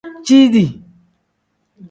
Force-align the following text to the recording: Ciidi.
Ciidi. 0.27 0.65